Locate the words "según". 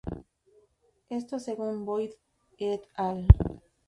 1.37-1.85